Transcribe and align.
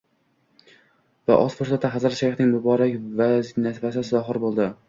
Va 1.31 1.37
oz 1.41 1.57
fursatda 1.59 1.91
Hazrat 1.97 2.17
shayxning 2.21 2.51
muborak 2.57 3.57
nafasi 3.69 4.09
zohir 4.13 4.43
boʻldi» 4.49 4.71